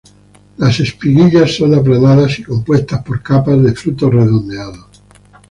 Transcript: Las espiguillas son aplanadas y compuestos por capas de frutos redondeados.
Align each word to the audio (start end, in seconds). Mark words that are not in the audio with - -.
Las 0.57 0.79
espiguillas 0.79 1.55
son 1.57 1.75
aplanadas 1.75 2.39
y 2.39 2.43
compuestos 2.43 2.97
por 3.05 3.21
capas 3.21 3.61
de 3.61 3.75
frutos 3.75 4.11
redondeados. 4.11 4.87